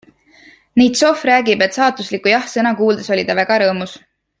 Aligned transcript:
Neitsov 0.81 1.21
räägib, 1.31 1.65
et 1.67 1.79
saatuslikku 1.79 2.35
jah-sõna 2.35 2.75
kuuldes 2.83 3.15
oli 3.17 3.29
ta 3.33 3.41
väga 3.43 3.63
rõõmus. 3.69 3.99